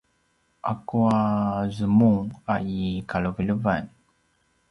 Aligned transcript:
akua 0.71 1.19
zemung 1.75 2.23
a 2.53 2.55
i 2.75 2.79
kalevelevan? 3.09 3.83